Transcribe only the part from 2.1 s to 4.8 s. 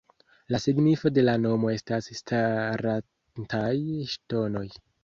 ""starantaj ŝtonoj"".